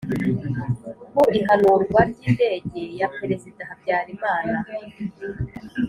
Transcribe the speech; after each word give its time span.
ku 1.15 1.23
ihanurwa 1.39 2.01
ry'indege 2.11 2.81
ya 2.99 3.07
perezida 3.17 3.61
habyarimana; 3.69 4.57